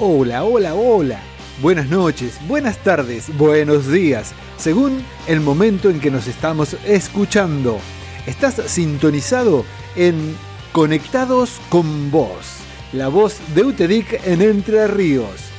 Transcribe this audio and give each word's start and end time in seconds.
Hola, 0.00 0.44
hola, 0.44 0.76
hola. 0.76 1.20
Buenas 1.60 1.88
noches, 1.88 2.38
buenas 2.46 2.78
tardes, 2.84 3.36
buenos 3.36 3.90
días, 3.90 4.32
según 4.56 5.04
el 5.26 5.40
momento 5.40 5.90
en 5.90 5.98
que 5.98 6.08
nos 6.08 6.28
estamos 6.28 6.76
escuchando. 6.86 7.80
Estás 8.24 8.62
sintonizado 8.66 9.64
en 9.96 10.36
Conectados 10.70 11.60
con 11.68 12.12
Vos, 12.12 12.58
la 12.92 13.08
voz 13.08 13.40
de 13.56 13.64
UTEDIC 13.64 14.24
en 14.24 14.40
Entre 14.40 14.86
Ríos. 14.86 15.50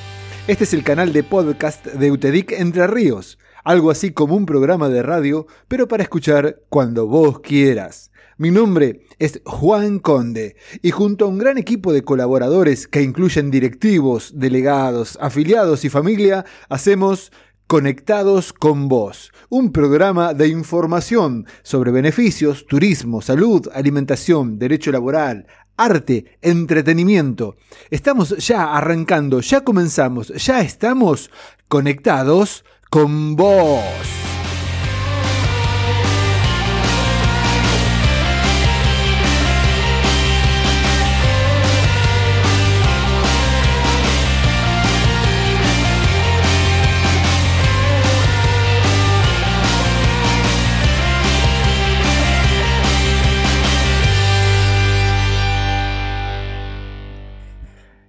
Este 0.47 0.63
es 0.63 0.73
el 0.73 0.85
canal 0.85 1.11
de 1.11 1.23
podcast 1.23 1.85
de 1.87 2.09
UTEDIC 2.09 2.53
Entre 2.53 2.87
Ríos, 2.87 3.39
algo 3.69 3.91
así 3.91 4.09
como 4.09 4.35
un 4.35 4.47
programa 4.47 4.89
de 4.89 5.03
radio, 5.03 5.45
pero 5.67 5.87
para 5.87 6.01
escuchar 6.01 6.63
cuando 6.69 7.05
vos 7.05 7.39
quieras. 7.41 8.09
Mi 8.35 8.49
nombre 8.49 9.05
es 9.19 9.43
Juan 9.45 9.99
Conde 9.99 10.55
y 10.81 10.89
junto 10.89 11.25
a 11.25 11.27
un 11.27 11.37
gran 11.37 11.59
equipo 11.59 11.93
de 11.93 12.01
colaboradores 12.01 12.87
que 12.87 13.03
incluyen 13.03 13.51
directivos, 13.51 14.31
delegados, 14.33 15.19
afiliados 15.21 15.85
y 15.85 15.89
familia, 15.89 16.45
hacemos 16.67 17.31
Conectados 17.67 18.53
con 18.53 18.87
Vos, 18.89 19.31
un 19.49 19.71
programa 19.71 20.33
de 20.33 20.47
información 20.47 21.45
sobre 21.61 21.91
beneficios, 21.91 22.65
turismo, 22.65 23.21
salud, 23.21 23.69
alimentación, 23.71 24.57
derecho 24.57 24.91
laboral, 24.91 25.45
arte, 25.77 26.39
entretenimiento. 26.41 27.55
Estamos 27.91 28.35
ya 28.37 28.75
arrancando, 28.75 29.41
ya 29.41 29.63
comenzamos, 29.63 30.29
ya 30.29 30.61
estamos 30.61 31.29
conectados 31.67 32.65
con 32.89 33.35
vos. 33.35 33.83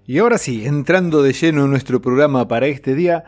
Y 0.06 0.18
ahora 0.18 0.38
sí, 0.38 0.66
entrando 0.66 1.22
de 1.22 1.32
lleno 1.32 1.64
en 1.64 1.70
nuestro 1.70 2.02
programa 2.02 2.48
para 2.48 2.66
este 2.66 2.96
día, 2.96 3.24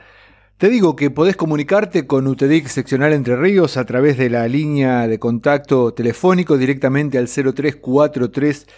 te 0.62 0.70
digo 0.70 0.94
que 0.94 1.10
podés 1.10 1.34
comunicarte 1.34 2.06
con 2.06 2.28
UTEDIC 2.28 2.68
Seccional 2.68 3.14
Entre 3.14 3.34
Ríos 3.34 3.76
a 3.76 3.84
través 3.84 4.16
de 4.16 4.30
la 4.30 4.46
línea 4.46 5.08
de 5.08 5.18
contacto 5.18 5.92
telefónico 5.92 6.56
directamente 6.56 7.18
al 7.18 7.26
0343 7.26 8.68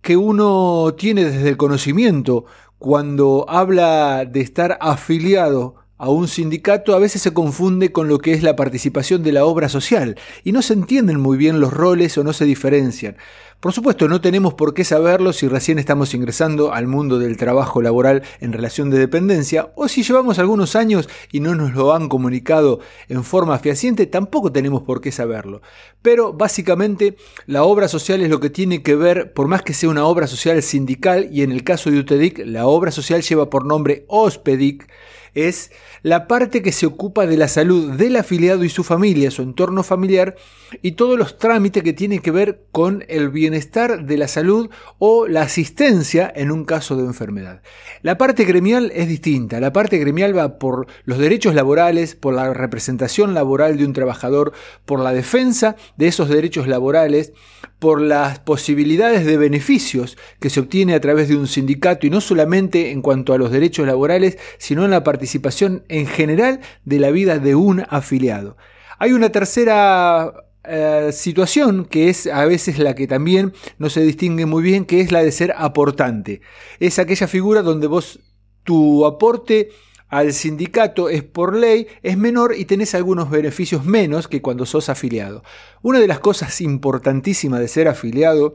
que 0.00 0.16
uno 0.16 0.94
tiene 0.96 1.24
desde 1.24 1.48
el 1.48 1.56
conocimiento 1.56 2.46
cuando 2.78 3.44
habla 3.48 4.24
de 4.24 4.40
estar 4.40 4.78
afiliado 4.80 5.76
a 6.00 6.08
un 6.08 6.28
sindicato 6.28 6.94
a 6.94 6.98
veces 6.98 7.20
se 7.20 7.34
confunde 7.34 7.92
con 7.92 8.08
lo 8.08 8.18
que 8.18 8.32
es 8.32 8.42
la 8.42 8.56
participación 8.56 9.22
de 9.22 9.32
la 9.32 9.44
obra 9.44 9.68
social 9.68 10.16
y 10.42 10.52
no 10.52 10.62
se 10.62 10.72
entienden 10.72 11.20
muy 11.20 11.36
bien 11.36 11.60
los 11.60 11.74
roles 11.74 12.16
o 12.16 12.24
no 12.24 12.32
se 12.32 12.46
diferencian. 12.46 13.18
Por 13.60 13.74
supuesto, 13.74 14.08
no 14.08 14.22
tenemos 14.22 14.54
por 14.54 14.72
qué 14.72 14.84
saberlo 14.84 15.34
si 15.34 15.46
recién 15.46 15.78
estamos 15.78 16.14
ingresando 16.14 16.72
al 16.72 16.86
mundo 16.86 17.18
del 17.18 17.36
trabajo 17.36 17.82
laboral 17.82 18.22
en 18.40 18.54
relación 18.54 18.88
de 18.88 18.98
dependencia 18.98 19.72
o 19.74 19.88
si 19.88 20.02
llevamos 20.02 20.38
algunos 20.38 20.74
años 20.74 21.10
y 21.30 21.40
no 21.40 21.54
nos 21.54 21.74
lo 21.74 21.92
han 21.92 22.08
comunicado 22.08 22.80
en 23.10 23.22
forma 23.22 23.58
fehaciente, 23.58 24.06
tampoco 24.06 24.50
tenemos 24.50 24.80
por 24.80 25.02
qué 25.02 25.12
saberlo. 25.12 25.60
Pero 26.00 26.32
básicamente 26.32 27.18
la 27.44 27.64
obra 27.64 27.88
social 27.88 28.22
es 28.22 28.30
lo 28.30 28.40
que 28.40 28.48
tiene 28.48 28.82
que 28.82 28.94
ver, 28.94 29.34
por 29.34 29.48
más 29.48 29.60
que 29.60 29.74
sea 29.74 29.90
una 29.90 30.06
obra 30.06 30.26
social 30.26 30.62
sindical 30.62 31.28
y 31.30 31.42
en 31.42 31.52
el 31.52 31.62
caso 31.62 31.90
de 31.90 31.98
UTEDIC, 31.98 32.46
la 32.46 32.66
obra 32.66 32.90
social 32.90 33.20
lleva 33.20 33.50
por 33.50 33.66
nombre 33.66 34.06
OSPEDIC, 34.08 34.88
es 35.34 35.70
la 36.02 36.26
parte 36.26 36.62
que 36.62 36.72
se 36.72 36.86
ocupa 36.86 37.26
de 37.26 37.36
la 37.36 37.48
salud 37.48 37.92
del 37.92 38.16
afiliado 38.16 38.64
y 38.64 38.68
su 38.68 38.84
familia, 38.84 39.30
su 39.30 39.42
entorno 39.42 39.82
familiar, 39.82 40.36
y 40.82 40.92
todos 40.92 41.18
los 41.18 41.38
trámites 41.38 41.82
que 41.82 41.92
tienen 41.92 42.20
que 42.20 42.30
ver 42.30 42.62
con 42.72 43.04
el 43.08 43.28
bienestar 43.28 44.04
de 44.04 44.16
la 44.16 44.28
salud 44.28 44.70
o 44.98 45.26
la 45.26 45.42
asistencia 45.42 46.32
en 46.34 46.50
un 46.50 46.64
caso 46.64 46.96
de 46.96 47.04
enfermedad. 47.04 47.62
La 48.02 48.16
parte 48.18 48.44
gremial 48.44 48.92
es 48.94 49.08
distinta. 49.08 49.60
La 49.60 49.72
parte 49.72 49.98
gremial 49.98 50.36
va 50.36 50.58
por 50.58 50.86
los 51.04 51.18
derechos 51.18 51.54
laborales, 51.54 52.14
por 52.14 52.34
la 52.34 52.54
representación 52.54 53.34
laboral 53.34 53.76
de 53.76 53.84
un 53.84 53.92
trabajador, 53.92 54.52
por 54.84 55.00
la 55.00 55.12
defensa 55.12 55.76
de 55.96 56.08
esos 56.08 56.28
derechos 56.28 56.68
laborales, 56.68 57.32
por 57.78 58.00
las 58.00 58.38
posibilidades 58.38 59.24
de 59.24 59.36
beneficios 59.36 60.16
que 60.38 60.50
se 60.50 60.60
obtiene 60.60 60.94
a 60.94 61.00
través 61.00 61.28
de 61.28 61.36
un 61.36 61.46
sindicato 61.46 62.06
y 62.06 62.10
no 62.10 62.20
solamente 62.20 62.90
en 62.90 63.02
cuanto 63.02 63.32
a 63.32 63.38
los 63.38 63.50
derechos 63.50 63.86
laborales, 63.86 64.38
sino 64.58 64.84
en 64.84 64.90
la 64.90 65.02
participación 65.20 65.84
en 65.90 66.06
general 66.06 66.60
de 66.86 66.98
la 66.98 67.10
vida 67.10 67.38
de 67.38 67.54
un 67.54 67.84
afiliado. 67.90 68.56
Hay 68.98 69.12
una 69.12 69.28
tercera 69.28 70.32
eh, 70.64 71.10
situación 71.12 71.84
que 71.84 72.08
es 72.08 72.26
a 72.26 72.46
veces 72.46 72.78
la 72.78 72.94
que 72.94 73.06
también 73.06 73.52
no 73.76 73.90
se 73.90 74.00
distingue 74.00 74.46
muy 74.46 74.62
bien, 74.62 74.86
que 74.86 75.02
es 75.02 75.12
la 75.12 75.22
de 75.22 75.30
ser 75.30 75.52
aportante. 75.58 76.40
Es 76.78 76.98
aquella 76.98 77.28
figura 77.28 77.60
donde 77.60 77.86
vos 77.86 78.20
tu 78.64 79.04
aporte 79.04 79.68
al 80.08 80.32
sindicato 80.32 81.10
es 81.10 81.22
por 81.22 81.54
ley, 81.54 81.86
es 82.02 82.16
menor 82.16 82.54
y 82.56 82.64
tenés 82.64 82.94
algunos 82.94 83.28
beneficios 83.28 83.84
menos 83.84 84.26
que 84.26 84.40
cuando 84.40 84.64
sos 84.64 84.88
afiliado. 84.88 85.44
Una 85.82 85.98
de 85.98 86.08
las 86.08 86.20
cosas 86.20 86.62
importantísimas 86.62 87.60
de 87.60 87.68
ser 87.68 87.88
afiliado 87.88 88.54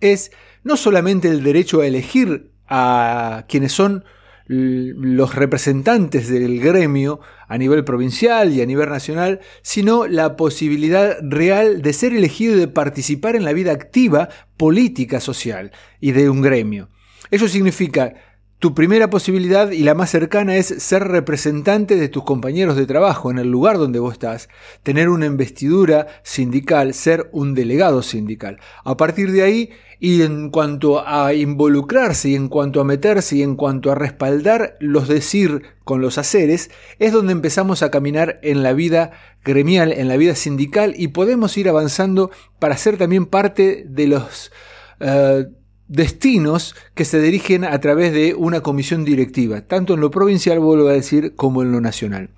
es 0.00 0.32
no 0.64 0.76
solamente 0.76 1.28
el 1.28 1.42
derecho 1.42 1.80
a 1.80 1.86
elegir 1.86 2.52
a 2.68 3.46
quienes 3.48 3.72
son 3.72 4.04
los 4.48 5.34
representantes 5.34 6.28
del 6.28 6.60
gremio 6.60 7.20
a 7.48 7.58
nivel 7.58 7.84
provincial 7.84 8.52
y 8.52 8.62
a 8.62 8.66
nivel 8.66 8.88
nacional, 8.88 9.40
sino 9.62 10.06
la 10.06 10.36
posibilidad 10.36 11.16
real 11.22 11.82
de 11.82 11.92
ser 11.92 12.12
elegido 12.12 12.54
y 12.56 12.60
de 12.60 12.68
participar 12.68 13.36
en 13.36 13.44
la 13.44 13.52
vida 13.52 13.72
activa 13.72 14.28
política 14.56 15.20
social 15.20 15.72
y 16.00 16.12
de 16.12 16.30
un 16.30 16.42
gremio. 16.42 16.88
Eso 17.30 17.48
significa 17.48 18.14
tu 18.58 18.74
primera 18.74 19.10
posibilidad 19.10 19.70
y 19.70 19.82
la 19.82 19.94
más 19.94 20.10
cercana 20.10 20.56
es 20.56 20.66
ser 20.66 21.04
representante 21.08 21.96
de 21.96 22.08
tus 22.08 22.24
compañeros 22.24 22.76
de 22.76 22.86
trabajo 22.86 23.30
en 23.30 23.38
el 23.38 23.50
lugar 23.50 23.76
donde 23.76 23.98
vos 23.98 24.14
estás, 24.14 24.48
tener 24.82 25.10
una 25.10 25.26
investidura 25.26 26.06
sindical, 26.22 26.94
ser 26.94 27.28
un 27.32 27.54
delegado 27.54 28.02
sindical. 28.02 28.58
A 28.82 28.96
partir 28.96 29.30
de 29.32 29.42
ahí, 29.42 29.70
y 29.98 30.22
en 30.22 30.50
cuanto 30.50 31.06
a 31.06 31.34
involucrarse 31.34 32.30
y 32.30 32.34
en 32.34 32.48
cuanto 32.48 32.80
a 32.80 32.84
meterse 32.84 33.36
y 33.36 33.42
en 33.42 33.56
cuanto 33.56 33.90
a 33.90 33.94
respaldar 33.94 34.76
los 34.80 35.08
decir 35.08 35.62
con 35.84 36.00
los 36.00 36.18
haceres, 36.18 36.70
es 36.98 37.12
donde 37.12 37.32
empezamos 37.32 37.82
a 37.82 37.90
caminar 37.90 38.38
en 38.42 38.62
la 38.62 38.72
vida 38.72 39.12
gremial, 39.44 39.92
en 39.92 40.08
la 40.08 40.16
vida 40.16 40.34
sindical 40.34 40.94
y 40.96 41.08
podemos 41.08 41.56
ir 41.56 41.68
avanzando 41.68 42.30
para 42.58 42.76
ser 42.76 42.96
también 42.96 43.26
parte 43.26 43.84
de 43.88 44.06
los... 44.06 44.52
Eh, 45.00 45.46
destinos 45.88 46.74
que 46.94 47.04
se 47.04 47.20
dirigen 47.20 47.64
a 47.64 47.80
través 47.80 48.12
de 48.12 48.34
una 48.34 48.60
comisión 48.60 49.04
directiva, 49.04 49.60
tanto 49.62 49.94
en 49.94 50.00
lo 50.00 50.10
provincial, 50.10 50.58
vuelvo 50.58 50.88
a 50.88 50.92
decir, 50.92 51.34
como 51.36 51.62
en 51.62 51.72
lo 51.72 51.80
nacional. 51.80 52.30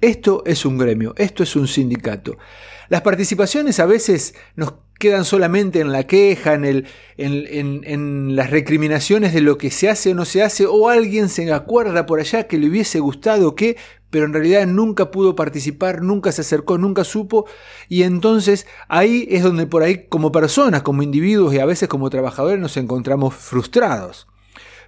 Esto 0.00 0.42
es 0.46 0.64
un 0.64 0.78
gremio, 0.78 1.14
esto 1.16 1.42
es 1.42 1.54
un 1.56 1.68
sindicato. 1.68 2.38
Las 2.88 3.02
participaciones 3.02 3.80
a 3.80 3.86
veces 3.86 4.34
nos 4.54 4.74
quedan 4.98 5.24
solamente 5.24 5.80
en 5.80 5.92
la 5.92 6.04
queja, 6.04 6.54
en, 6.54 8.36
las 8.36 8.50
recriminaciones 8.50 9.34
de 9.34 9.40
lo 9.40 9.58
que 9.58 9.70
se 9.70 9.88
hace 9.88 10.12
o 10.12 10.14
no 10.14 10.24
se 10.24 10.42
hace, 10.42 10.66
o 10.66 10.88
alguien 10.88 11.28
se 11.28 11.52
acuerda 11.52 12.06
por 12.06 12.20
allá 12.20 12.46
que 12.46 12.58
le 12.58 12.68
hubiese 12.68 13.00
gustado 13.00 13.54
que, 13.54 13.76
pero 14.10 14.24
en 14.24 14.32
realidad 14.32 14.66
nunca 14.66 15.10
pudo 15.10 15.36
participar, 15.36 16.02
nunca 16.02 16.32
se 16.32 16.40
acercó, 16.42 16.78
nunca 16.78 17.04
supo, 17.04 17.46
y 17.88 18.04
entonces 18.04 18.66
ahí 18.88 19.26
es 19.30 19.42
donde 19.42 19.66
por 19.66 19.82
ahí 19.82 20.06
como 20.08 20.32
personas, 20.32 20.82
como 20.82 21.02
individuos 21.02 21.52
y 21.54 21.58
a 21.58 21.66
veces 21.66 21.88
como 21.88 22.10
trabajadores 22.10 22.60
nos 22.60 22.76
encontramos 22.76 23.34
frustrados. 23.34 24.26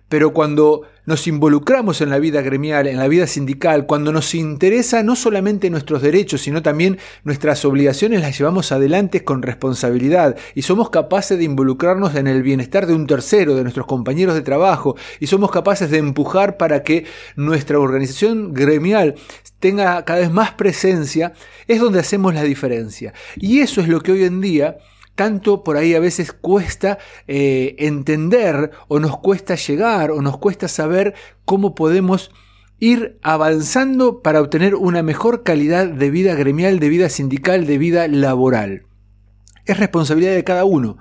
Pero 0.08 0.32
cuando 0.32 0.82
nos 1.05 1.26
involucramos 1.26 2.00
en 2.00 2.10
la 2.10 2.19
vida 2.19 2.43
gremial, 2.43 2.87
en 2.87 2.99
la 2.99 3.08
vida 3.08 3.26
sindical, 3.26 3.87
cuando 3.87 4.12
nos 4.12 4.34
interesa 4.34 5.02
no 5.02 5.16
solamente 5.16 5.70
nuestros 5.70 6.02
derechos, 6.02 6.43
sino 6.43 6.62
también 6.62 6.99
nuestras 7.25 7.64
obligaciones, 7.64 8.20
las 8.20 8.38
llevamos 8.38 8.72
adelante 8.72 9.25
con 9.25 9.43
responsabilidad. 9.43 10.37
Y 10.55 10.62
somos 10.62 10.90
capaces 10.90 11.38
de 11.38 11.44
involucrarnos 11.44 12.14
en 12.14 12.26
el 12.26 12.43
bienestar 12.43 12.87
de 12.87 12.94
un 12.94 13.06
tercero, 13.06 13.55
de 13.55 13.62
nuestros 13.62 13.87
compañeros 13.87 14.34
de 14.34 14.43
trabajo, 14.43 14.96
y 15.20 15.26
somos 15.26 15.50
capaces 15.50 15.90
de 15.90 15.99
empujar 15.99 16.56
para 16.56 16.82
que 16.82 17.05
nuestra 17.37 17.78
organización 17.78 18.52
gremial 18.52 19.14
tenga 19.60 20.05
cada 20.05 20.20
vez 20.20 20.31
más 20.31 20.52
presencia, 20.52 21.32
es 21.66 21.81
donde 21.81 22.00
hacemos 22.00 22.34
la 22.34 22.43
diferencia. 22.43 23.12
Y 23.37 23.60
eso 23.60 23.81
es 23.81 23.88
lo 23.88 24.00
que 24.00 24.12
hoy 24.12 24.25
en 24.25 24.40
día 24.40 24.78
tanto 25.19 25.65
por 25.65 25.76
ahí 25.76 25.97
a 25.97 26.00
veces 26.00 26.32
cuesta 26.32 26.99
eh, 27.26 27.75
entender 27.81 28.70
o 28.87 29.00
nos 29.00 29.19
cuesta 29.19 29.56
llegar 29.56 30.12
o 30.12 30.23
nos 30.23 30.38
cuesta 30.38 30.69
saber 30.69 31.12
cómo 31.44 31.75
podemos 31.75 32.31
ir 32.79 33.19
avanzando 33.25 34.23
para 34.23 34.41
obtener 34.41 34.76
una 34.76 35.03
mejor 35.03 35.43
calidad 35.43 35.88
de 35.88 36.11
vida 36.12 36.37
gremial, 36.37 36.79
de 36.79 36.88
vida 36.88 37.09
sindical, 37.09 37.67
de 37.67 37.79
vida 37.79 38.06
laboral. 38.06 38.85
Es 39.65 39.81
responsabilidad 39.81 40.35
de 40.37 40.44
cada 40.44 40.65
uno, 40.65 40.99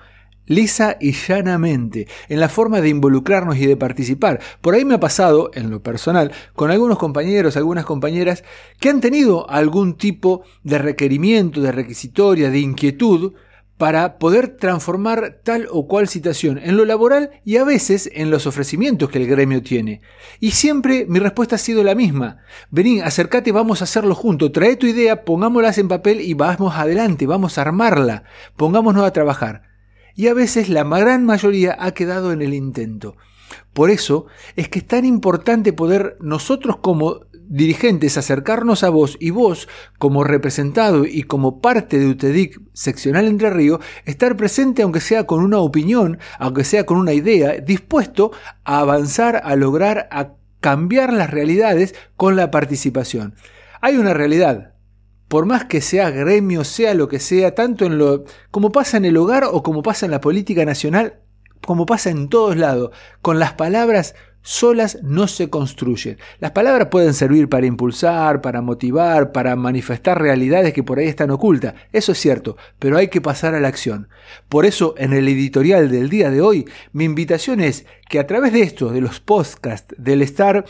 lisa 0.48 0.98
y 1.00 1.12
llanamente, 1.12 2.08
en 2.28 2.40
la 2.40 2.50
forma 2.50 2.82
de 2.82 2.90
involucrarnos 2.90 3.58
y 3.58 3.68
de 3.68 3.78
participar. 3.78 4.40
Por 4.62 4.74
ahí 4.74 4.84
me 4.84 4.96
ha 4.96 5.00
pasado, 5.00 5.52
en 5.54 5.70
lo 5.70 5.84
personal, 5.84 6.32
con 6.56 6.72
algunos 6.72 6.98
compañeros, 6.98 7.56
algunas 7.56 7.86
compañeras, 7.86 8.44
que 8.80 8.90
han 8.90 9.00
tenido 9.00 9.48
algún 9.48 9.96
tipo 9.96 10.42
de 10.64 10.80
requerimiento, 10.80 11.62
de 11.62 11.72
requisitoria, 11.72 12.50
de 12.50 12.58
inquietud, 12.58 13.34
para 13.78 14.18
poder 14.18 14.58
transformar 14.58 15.40
tal 15.44 15.68
o 15.72 15.88
cual 15.88 16.08
situación 16.08 16.58
en 16.58 16.78
lo 16.78 16.86
laboral 16.86 17.30
y 17.46 17.58
a 17.58 17.64
veces 17.64 18.10
en 18.14 18.32
los 18.32 18.48
ofrecimientos 18.48 19.10
que 19.10 19.20
el 19.20 19.28
gremio 19.28 19.62
tiene. 19.62 20.02
Y 20.40 20.52
siempre 20.52 21.06
mi 21.08 21.20
respuesta 21.20 21.56
ha 21.56 21.60
sido 21.60 21.84
la 21.84 21.94
misma. 21.94 22.40
Vení, 22.72 23.02
acércate, 23.02 23.52
vamos 23.52 23.82
a 23.82 23.84
hacerlo 23.84 24.16
juntos. 24.16 24.52
Trae 24.52 24.76
tu 24.76 24.88
idea, 24.88 25.24
pongámoslas 25.24 25.78
en 25.78 25.88
papel 25.88 26.22
y 26.22 26.34
vamos 26.34 26.76
adelante, 26.76 27.28
vamos 27.28 27.58
a 27.58 27.62
armarla. 27.62 28.24
Pongámonos 28.56 29.06
a 29.06 29.14
trabajar. 29.14 29.64
Y 30.16 30.28
a 30.28 30.34
veces 30.34 30.70
la 30.70 30.84
gran 30.84 31.26
mayoría 31.26 31.78
ha 31.80 31.92
quedado 31.92 32.32
en 32.32 32.42
el 32.42 32.56
intento. 32.56 33.16
Por 33.74 33.92
eso 33.92 34.26
es 34.56 34.70
que 34.70 34.80
es 34.80 34.88
tan 34.88 35.06
importante 35.06 35.72
poder 35.72 36.18
nosotros 36.20 36.78
como 36.78 37.27
dirigentes 37.50 38.18
acercarnos 38.18 38.84
a 38.84 38.90
vos 38.90 39.18
y 39.20 39.30
vos, 39.30 39.68
como 39.98 40.24
representado 40.24 41.06
y 41.06 41.24
como 41.24 41.62
parte 41.62 42.00
de 42.00 42.08
UTEDIC 42.08 42.60
seccional 42.74 43.26
Entre 43.26 43.50
Ríos, 43.50 43.80
estar 44.06 44.36
presente 44.36 44.82
aunque 44.82 45.00
sea 45.00 45.26
con 45.26 45.44
una 45.44 45.60
opinión, 45.60 46.20
aunque 46.40 46.64
sea 46.64 46.86
con 46.86 46.98
una 46.98 47.14
idea, 47.14 47.54
dispuesto 47.60 48.32
a 48.64 48.80
avanzar, 48.80 49.42
a 49.44 49.56
lograr, 49.56 50.08
a 50.12 50.34
cambiar 50.60 51.14
las 51.14 51.30
realidades 51.30 51.96
con 52.16 52.36
la 52.36 52.52
participación. 52.52 53.36
Hay 53.82 53.98
una 53.98 54.14
realidad, 54.14 54.74
por 55.28 55.46
más 55.46 55.66
que 55.66 55.82
sea 55.82 56.10
gremio, 56.10 56.64
sea 56.64 56.94
lo 56.94 57.08
que 57.08 57.20
sea, 57.20 57.56
tanto 57.56 57.86
en 57.86 57.98
lo 57.98 58.26
como 58.52 58.72
pasa 58.72 58.98
en 58.98 59.06
el 59.06 59.18
hogar 59.18 59.46
o 59.46 59.64
como 59.64 59.84
pasa 59.84 60.06
en 60.06 60.12
la 60.12 60.22
política 60.22 60.66
nacional, 60.66 61.20
como 61.66 61.86
pasa 61.86 62.10
en 62.10 62.30
todos 62.30 62.58
lados, 62.58 62.92
con 63.22 63.40
las 63.40 63.54
palabras 63.54 64.16
solas 64.48 65.00
no 65.04 65.28
se 65.28 65.50
construyen. 65.50 66.18
Las 66.40 66.52
palabras 66.52 66.88
pueden 66.88 67.14
servir 67.14 67.50
para 67.50 67.66
impulsar, 67.66 68.40
para 68.40 68.62
motivar, 68.62 69.34
para 69.34 69.58
manifestar 69.58 70.22
realidades 70.22 70.72
que 70.72 70.84
por 70.84 71.00
ahí 71.00 71.08
están 71.08 71.32
ocultas. 71.32 71.74
Eso 71.92 72.14
es 72.14 72.18
cierto, 72.18 72.56
pero 72.80 72.96
hay 72.96 73.10
que 73.10 73.20
pasar 73.20 73.56
a 73.56 73.60
la 73.60 73.68
acción. 73.68 74.08
Por 74.48 74.66
eso, 74.66 74.96
en 74.98 75.12
el 75.12 75.28
editorial 75.28 75.92
del 75.92 76.10
día 76.10 76.32
de 76.32 76.40
hoy, 76.40 76.66
mi 76.94 77.04
invitación 77.04 77.60
es 77.60 77.86
que 78.08 78.20
a 78.20 78.28
través 78.28 78.54
de 78.54 78.62
esto, 78.62 78.90
de 78.90 79.02
los 79.02 79.20
podcasts, 79.20 79.94
del 79.98 80.22
estar 80.22 80.64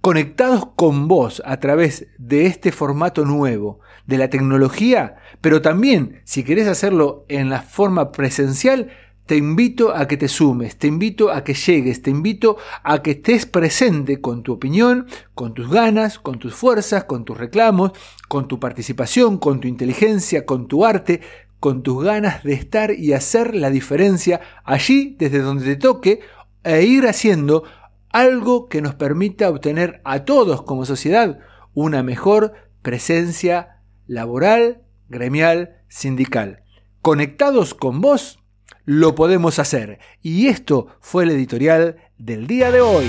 conectados 0.00 0.66
con 0.74 1.06
vos 1.06 1.40
a 1.46 1.60
través 1.60 2.08
de 2.18 2.46
este 2.46 2.72
formato 2.72 3.24
nuevo, 3.24 3.78
de 4.06 4.18
la 4.18 4.28
tecnología, 4.28 5.16
pero 5.40 5.62
también, 5.62 6.20
si 6.24 6.42
querés 6.42 6.66
hacerlo 6.66 7.24
en 7.28 7.48
la 7.48 7.62
forma 7.62 8.10
presencial, 8.10 8.90
te 9.26 9.36
invito 9.36 9.94
a 9.94 10.06
que 10.06 10.16
te 10.16 10.28
sumes, 10.28 10.76
te 10.76 10.86
invito 10.86 11.30
a 11.30 11.44
que 11.44 11.54
llegues, 11.54 12.02
te 12.02 12.10
invito 12.10 12.56
a 12.82 13.02
que 13.02 13.12
estés 13.12 13.46
presente 13.46 14.20
con 14.20 14.42
tu 14.42 14.52
opinión, 14.52 15.06
con 15.34 15.54
tus 15.54 15.70
ganas, 15.70 16.18
con 16.18 16.38
tus 16.38 16.54
fuerzas, 16.54 17.04
con 17.04 17.24
tus 17.24 17.38
reclamos, 17.38 17.92
con 18.28 18.48
tu 18.48 18.60
participación, 18.60 19.38
con 19.38 19.60
tu 19.60 19.68
inteligencia, 19.68 20.44
con 20.44 20.68
tu 20.68 20.84
arte, 20.84 21.22
con 21.58 21.82
tus 21.82 22.04
ganas 22.04 22.42
de 22.44 22.52
estar 22.52 22.92
y 22.92 23.14
hacer 23.14 23.54
la 23.54 23.70
diferencia 23.70 24.42
allí 24.64 25.16
desde 25.18 25.38
donde 25.38 25.64
te 25.64 25.76
toque 25.76 26.20
e 26.62 26.82
ir 26.82 27.06
haciendo 27.06 27.64
algo 28.10 28.68
que 28.68 28.82
nos 28.82 28.94
permita 28.94 29.48
obtener 29.48 30.02
a 30.04 30.24
todos 30.24 30.62
como 30.62 30.84
sociedad 30.84 31.38
una 31.72 32.02
mejor 32.02 32.52
presencia 32.82 33.80
laboral, 34.06 34.82
gremial, 35.08 35.78
sindical. 35.88 36.62
Conectados 37.00 37.72
con 37.72 38.02
vos, 38.02 38.43
lo 38.84 39.14
podemos 39.14 39.58
hacer. 39.58 39.98
Y 40.22 40.46
esto 40.46 40.88
fue 41.00 41.24
el 41.24 41.30
editorial 41.30 41.96
del 42.18 42.46
día 42.46 42.70
de 42.70 42.80
hoy. 42.80 43.06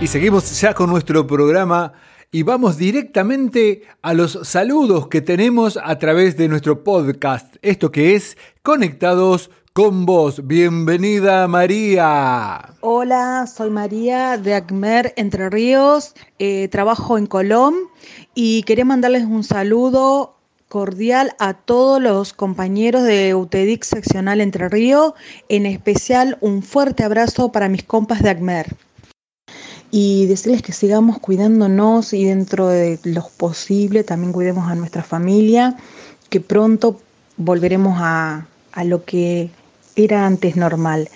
Y 0.00 0.06
seguimos 0.06 0.60
ya 0.60 0.74
con 0.74 0.90
nuestro 0.90 1.26
programa 1.26 1.94
y 2.34 2.42
vamos 2.42 2.78
directamente 2.78 3.82
a 4.02 4.12
los 4.12 4.40
saludos 4.42 5.06
que 5.06 5.20
tenemos 5.20 5.78
a 5.80 6.00
través 6.00 6.36
de 6.36 6.48
nuestro 6.48 6.82
podcast. 6.82 7.54
Esto 7.62 7.92
que 7.92 8.16
es 8.16 8.36
Conectados 8.64 9.52
con 9.72 10.04
vos. 10.04 10.44
Bienvenida 10.44 11.46
María. 11.46 12.74
Hola, 12.80 13.46
soy 13.46 13.70
María 13.70 14.36
de 14.36 14.54
Acmer 14.54 15.14
Entre 15.16 15.48
Ríos. 15.48 16.14
Eh, 16.40 16.66
trabajo 16.72 17.18
en 17.18 17.26
Colón 17.26 17.76
y 18.34 18.64
quería 18.64 18.84
mandarles 18.84 19.26
un 19.26 19.44
saludo 19.44 20.36
cordial 20.68 21.36
a 21.38 21.54
todos 21.54 22.02
los 22.02 22.32
compañeros 22.32 23.04
de 23.04 23.36
UTEDIC 23.36 23.84
seccional 23.84 24.40
Entre 24.40 24.68
Ríos, 24.68 25.12
en 25.48 25.66
especial 25.66 26.36
un 26.40 26.64
fuerte 26.64 27.04
abrazo 27.04 27.52
para 27.52 27.68
mis 27.68 27.84
compas 27.84 28.24
de 28.24 28.30
Acmer 28.30 28.76
y 29.96 30.26
decirles 30.26 30.60
que 30.60 30.72
sigamos 30.72 31.20
cuidándonos 31.20 32.14
y 32.14 32.24
dentro 32.24 32.66
de 32.66 32.98
lo 33.04 33.28
posible 33.36 34.02
también 34.02 34.32
cuidemos 34.32 34.68
a 34.68 34.74
nuestra 34.74 35.04
familia, 35.04 35.76
que 36.30 36.40
pronto 36.40 37.00
volveremos 37.36 37.98
a, 38.00 38.48
a 38.72 38.82
lo 38.82 39.04
que 39.04 39.50
era 39.94 40.26
antes 40.26 40.56
normal. 40.56 41.08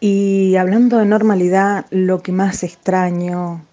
Y 0.00 0.56
hablando 0.56 0.98
de 0.98 1.06
normalidad, 1.06 1.86
lo 1.90 2.20
que 2.20 2.32
más 2.32 2.64
extraño, 2.64 3.64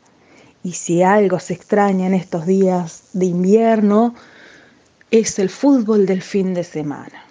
y 0.61 0.73
si 0.73 1.01
algo 1.01 1.39
se 1.39 1.55
extraña 1.55 2.05
en 2.05 2.13
estos 2.13 2.45
días 2.45 3.05
de 3.13 3.25
invierno, 3.25 4.13
es 5.09 5.39
el 5.39 5.49
fútbol 5.49 6.05
del 6.05 6.21
fin 6.21 6.53
de 6.53 6.63
semana. 6.63 7.25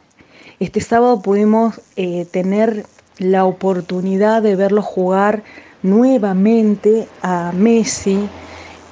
Este 0.59 0.81
sábado 0.81 1.23
pudimos 1.23 1.81
eh, 1.95 2.25
tener 2.25 2.85
la 3.19 3.45
oportunidad 3.45 4.43
de 4.43 4.57
verlo 4.57 4.83
jugar 4.83 5.45
nuevamente 5.87 7.09
a 7.23 7.53
Messi, 7.53 8.29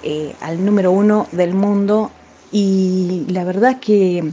eh, 0.03 0.35
al 0.41 0.65
número 0.65 0.93
uno 0.93 1.27
del 1.33 1.55
mundo, 1.55 2.11
y 2.53 3.27
la 3.29 3.45
verdad 3.45 3.81
que 3.81 4.33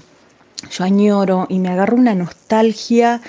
yo 0.69 0.83
añoro 0.83 1.47
y 1.49 1.59
me 1.59 1.69
agarro 1.69 1.97
una 1.97 2.13
nostalgia 2.13 3.21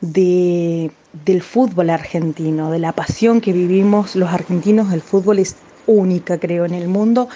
de, 0.00 0.90
del 1.26 1.42
fútbol 1.42 1.90
argentino, 1.90 2.70
de 2.70 2.78
la 2.78 2.92
pasión 2.92 3.40
que 3.40 3.52
vivimos 3.52 4.16
los 4.16 4.30
argentinos 4.30 4.90
del 4.90 5.02
fútbol 5.02 5.38
es 5.38 5.56
única, 5.86 6.38
creo, 6.38 6.64
en 6.64 6.74
el 6.74 6.88
mundo. 6.88 7.28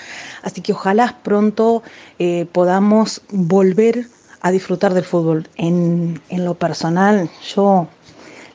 Así 0.43 0.61
que 0.61 0.73
ojalá 0.73 1.19
pronto 1.23 1.83
eh, 2.19 2.47
podamos 2.53 3.23
volver 3.31 4.07
a 4.41 4.51
disfrutar 4.51 4.95
del 4.95 5.05
fútbol. 5.05 5.49
En, 5.57 6.21
en 6.29 6.45
lo 6.45 6.55
personal, 6.55 7.31
yo 7.55 7.89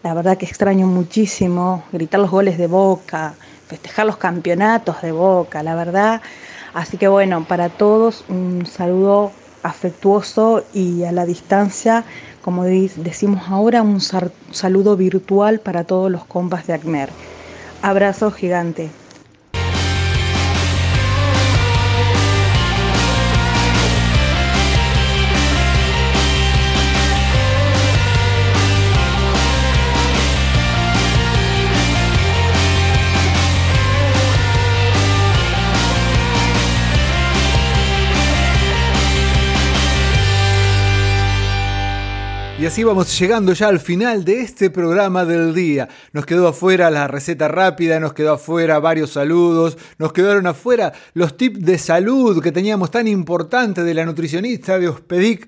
La 0.08 0.14
verdad 0.14 0.38
que 0.38 0.46
extraño 0.46 0.88
muchísimo 0.88 1.84
gritar 1.92 2.22
los 2.22 2.32
goles 2.32 2.58
de 2.58 2.68
Boca, 2.68 3.34
festejar 3.68 4.06
los 4.06 4.16
campeonatos 4.16 5.02
de 5.02 5.12
Boca, 5.12 5.62
la 5.64 5.76
verdad. 5.76 6.22
Así 6.74 6.96
que 6.96 7.10
bueno, 7.10 7.44
para 7.44 7.68
todos 7.68 8.24
un 8.30 8.66
saludo 8.66 9.34
afectuoso 9.64 10.64
y 10.74 11.04
a 11.04 11.12
la 11.12 11.26
distancia, 11.26 12.06
como 12.42 12.64
decimos 12.64 13.50
ahora, 13.50 13.82
un 13.82 14.00
saludo 14.00 14.96
virtual 14.96 15.60
para 15.60 15.84
todos 15.84 16.10
los 16.10 16.24
compas 16.24 16.68
de 16.68 16.76
ACMER. 16.76 17.10
Abrazo 17.82 18.32
gigante. 18.32 18.90
Así 42.68 42.84
vamos 42.84 43.18
llegando 43.18 43.54
ya 43.54 43.70
al 43.70 43.80
final 43.80 44.26
de 44.26 44.42
este 44.42 44.70
programa 44.70 45.24
del 45.24 45.54
día. 45.54 45.88
Nos 46.12 46.26
quedó 46.26 46.50
afuera 46.50 46.92
la 46.92 47.08
receta 47.08 47.48
rápida, 47.48 47.98
nos 48.02 48.12
quedó 48.12 48.34
afuera 48.34 48.78
varios 48.80 49.12
saludos, 49.12 49.78
nos 49.98 50.12
quedaron 50.12 50.48
afuera 50.48 50.92
los 51.14 51.38
tips 51.38 51.62
de 51.62 51.78
salud 51.78 52.44
que 52.44 52.52
teníamos 52.52 52.92
tan 52.92 53.08
importantes 53.08 53.86
de 53.86 53.94
la 53.94 54.06
nutricionista 54.06 54.80
de 54.80 54.90
Hospedic 54.90 55.48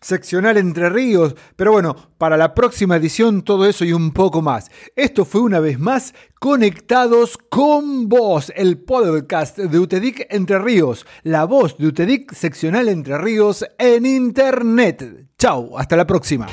seccional 0.00 0.56
Entre 0.56 0.88
Ríos. 0.90 1.34
Pero 1.56 1.72
bueno, 1.72 1.96
para 2.18 2.36
la 2.36 2.54
próxima 2.54 2.96
edición 2.96 3.42
todo 3.42 3.66
eso 3.66 3.84
y 3.84 3.92
un 3.92 4.12
poco 4.12 4.42
más. 4.42 4.70
Esto 4.94 5.24
fue 5.24 5.40
una 5.40 5.60
vez 5.60 5.78
más 5.78 6.14
Conectados 6.38 7.38
con 7.48 8.08
Vos, 8.08 8.52
el 8.54 8.78
podcast 8.78 9.58
de 9.58 9.78
UTEDIC 9.78 10.26
Entre 10.30 10.58
Ríos, 10.58 11.06
la 11.22 11.44
voz 11.44 11.78
de 11.78 11.86
UTEDIC 11.88 12.32
seccional 12.32 12.88
Entre 12.88 13.16
Ríos 13.18 13.64
en 13.78 14.06
Internet. 14.06 15.28
Chau, 15.38 15.76
hasta 15.78 15.96
la 15.96 16.06
próxima. 16.06 16.46